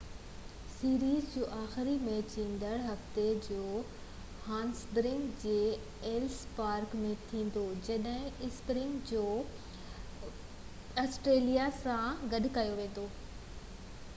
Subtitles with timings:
[0.75, 5.59] series جو آخري match ايندڙ هفتي جوهانسبرگ جي
[6.13, 10.35] ايلس پارڪ ۾ ٿيندو جڏهن اسپرنگ بوڪس
[11.05, 13.07] آسٽريليان سان کيڏيندو